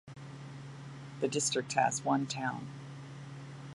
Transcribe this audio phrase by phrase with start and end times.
[1.19, 2.65] The district has one town.